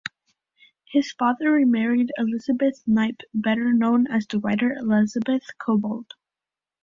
His 0.85 1.11
father 1.11 1.51
remarried 1.51 2.11
Elizabeth 2.17 2.81
Knipe 2.87 3.21
better 3.35 3.71
known 3.71 4.07
as 4.07 4.25
the 4.25 4.39
writer 4.39 4.73
Elizabeth 4.73 5.43
Cobbold. 5.59 6.13